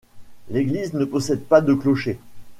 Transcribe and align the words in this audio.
L'église 0.49 0.93
ne 0.93 1.05
possède 1.05 1.41
pas 1.43 1.61
de 1.61 1.75
clocher. 1.75 2.17